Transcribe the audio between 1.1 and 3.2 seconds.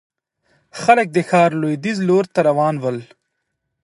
د ښار لوېديځ لور ته روان ول.